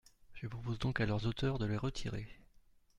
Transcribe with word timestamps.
Je 0.33 0.47
propose 0.47 0.79
donc 0.79 0.99
à 0.99 1.05
leurs 1.05 1.27
auteurs 1.27 1.59
de 1.59 1.67
les 1.67 1.77
retirer. 1.77 2.27